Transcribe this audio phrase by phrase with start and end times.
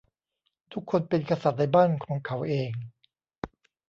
[0.73, 2.71] ทุกคนเป็นกษัตริย์ในบ้านของเขาเอง